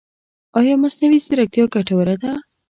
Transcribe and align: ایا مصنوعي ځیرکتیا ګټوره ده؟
ایا 0.59 0.73
مصنوعي 0.83 1.19
ځیرکتیا 1.25 1.65
ګټوره 1.75 2.15
ده؟ 2.23 2.31